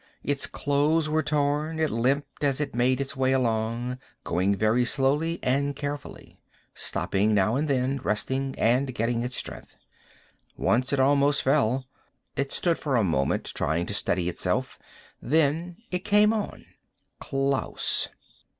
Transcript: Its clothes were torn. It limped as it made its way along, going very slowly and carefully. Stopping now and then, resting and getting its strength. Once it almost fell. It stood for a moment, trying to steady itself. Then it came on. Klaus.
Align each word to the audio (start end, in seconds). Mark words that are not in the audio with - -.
Its 0.23 0.47
clothes 0.47 1.09
were 1.09 1.21
torn. 1.21 1.77
It 1.79 1.91
limped 1.91 2.43
as 2.43 2.59
it 2.59 2.73
made 2.73 2.99
its 2.99 3.15
way 3.15 3.33
along, 3.33 3.99
going 4.23 4.55
very 4.55 4.83
slowly 4.83 5.37
and 5.43 5.75
carefully. 5.75 6.39
Stopping 6.73 7.35
now 7.35 7.55
and 7.55 7.67
then, 7.67 7.99
resting 8.03 8.55
and 8.57 8.95
getting 8.95 9.21
its 9.21 9.35
strength. 9.37 9.75
Once 10.57 10.91
it 10.91 10.99
almost 10.99 11.43
fell. 11.43 11.85
It 12.35 12.51
stood 12.51 12.79
for 12.79 12.95
a 12.95 13.03
moment, 13.03 13.51
trying 13.53 13.85
to 13.85 13.93
steady 13.93 14.27
itself. 14.27 14.79
Then 15.21 15.77
it 15.91 15.99
came 16.03 16.33
on. 16.33 16.65
Klaus. 17.19 18.07